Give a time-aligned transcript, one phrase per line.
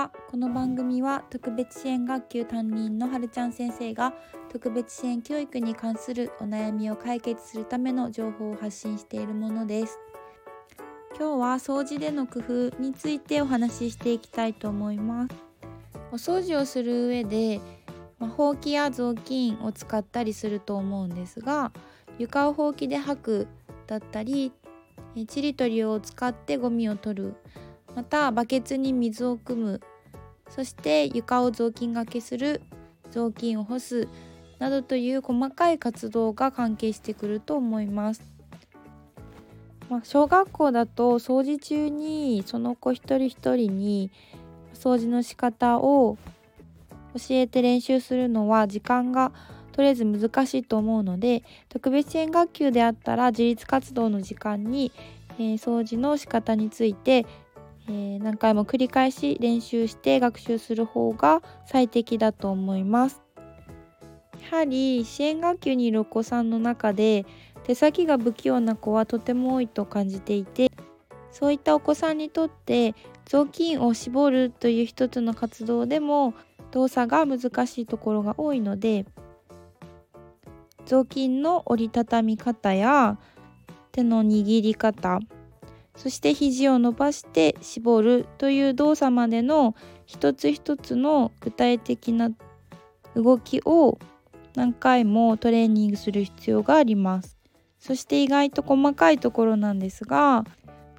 [0.00, 4.14] はこの番組は特別支援学級担任のはるちゃん先生が
[4.50, 9.98] 特別支援教育に関するお悩みを解決するための情報を発信しているものです。
[11.18, 12.38] 今日は掃除での工
[12.70, 15.34] 夫についてお話ししていきたいと思います。
[16.12, 17.60] お掃除をする上で、
[18.18, 21.72] まあ、ほうきや雑巾を使ったりすると思うんですが
[22.18, 23.48] 床をほうきで掃く
[23.86, 24.50] だったり
[25.28, 27.34] ちりとりを使ってゴミを取る
[27.94, 29.80] またバケツに水を汲む
[30.50, 32.60] そして床を雑巾がけする
[33.10, 34.08] 雑巾を干す
[34.58, 38.22] などという細かい活動が関係してくると思います。
[39.88, 44.12] まあ、小学校だと掃除中にその子一人一人に
[44.74, 46.16] 掃除の仕方を
[47.14, 49.32] 教えて練習するのは時間が
[49.72, 54.92] とりあえず難しいと思うので特別支援学級であったら自立活動の時間に、
[55.38, 57.26] えー、掃除の仕方について
[57.90, 63.20] えー、何回も繰り返し練習して学習する方が最適だと思います。
[64.52, 67.26] やはり支援学級にいるお子さんの中で
[67.64, 70.70] 手先が不器用な子はとても多いと感じていて
[71.32, 72.94] そういったお子さんにとって
[73.26, 76.34] 雑巾を絞るという一つの活動でも
[76.70, 79.04] 動作が難しいところが多いので
[80.86, 83.18] 雑巾の折りたたみ方や
[83.92, 85.20] 手の握り方
[85.96, 89.74] そして肘を伸ばして絞るという動作までの
[90.06, 92.30] 一つ一つの具体的な
[93.14, 93.98] 動きを
[94.54, 97.36] 何回もトレーニングする必要があります。
[97.78, 100.44] そして意外と細かいところなんですが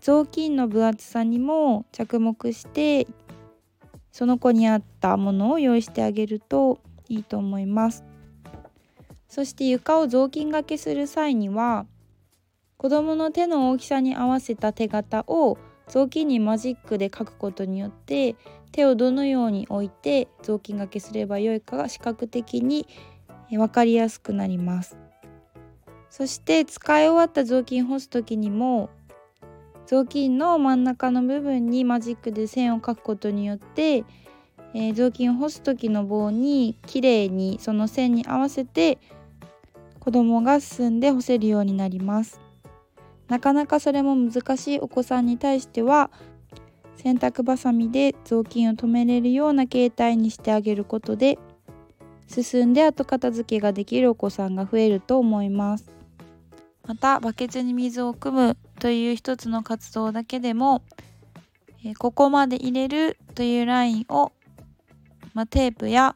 [0.00, 3.06] 雑巾の分厚さにも着目して
[4.12, 6.78] その子に合ったものを用意してあげると
[7.08, 8.04] いいと思います。
[9.28, 11.86] そして床を雑巾がけする際には
[12.86, 18.36] 子供の手の大きさに合わせた手形を雑巾にマジックで書くことによって
[18.70, 22.86] 手をどのように置いて雑巾がけすればよいかが視覚的に
[23.50, 24.96] 分かりやすくなります。
[26.10, 28.88] そして使い終わった雑巾干す時にも
[29.86, 34.04] 雑巾の真ん中の部分にマジックで線を描くことによって、
[34.74, 39.00] えー、雑巾を干す時の棒にきれいにその線に合わせて
[39.98, 42.45] 子供が進んで干せるようになります。
[43.28, 46.10] なかなかそれも難しいお子さんに対しては
[46.96, 51.38] 洗濯ばさみで雑巾を止めれるような形態にしてあげることで
[52.28, 55.90] 進んで後片付けができるお子さんが増えると思います。
[56.86, 60.82] またバケツに水を汲むという一つの活動だけでも
[61.98, 64.32] ここまで入れるというラインを、
[65.34, 66.14] まあ、テープや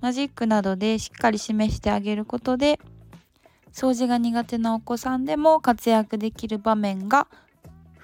[0.00, 2.80] マジックなどでしっかり示してあげることで
[3.72, 7.26] 掃除が苦手なお子さんでも活躍できる場面が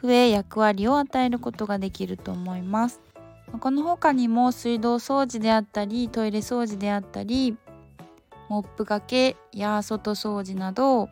[0.03, 3.01] 増え役割を与えることができると思います
[3.61, 7.57] この他にも水道掃除であったりトイレ掃除であったり
[8.49, 11.09] モップがけや外掃除など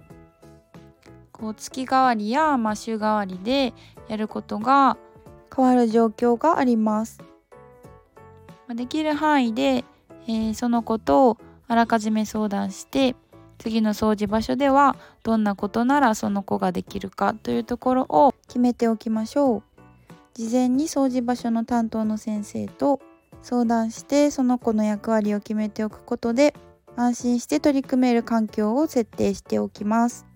[1.32, 3.74] こう月替わりや、まあ、週替わりで
[4.08, 4.96] やることが
[5.54, 7.20] 変わる状況があります。
[8.72, 9.84] できる範囲で、
[10.26, 13.14] えー、そのことをあらかじめ相談して
[13.64, 19.62] 次の掃除場所ではどんなことならその子ができるかというところを決めておきましょう。
[20.34, 23.00] 事前に掃除場所の担当の先生と
[23.40, 26.54] 相談してその子の役割を決めておくことで
[26.94, 30.26] 安心して取り組める環境を設定しておきます。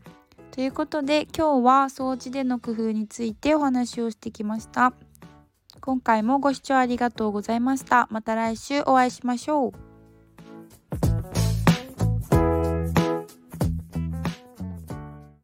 [0.53, 4.95] ということで今日は掃除での工夫についてお話をしてきました。
[5.83, 8.09] 今回もご視聴ありがとうございました。
[8.11, 9.88] また来週お会いしましょう。